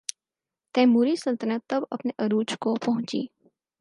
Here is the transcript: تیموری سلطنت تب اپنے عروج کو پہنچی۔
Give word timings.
تیموری 0.75 1.15
سلطنت 1.15 1.61
تب 1.67 1.83
اپنے 1.91 2.11
عروج 2.17 2.55
کو 2.59 2.75
پہنچی۔ 2.85 3.21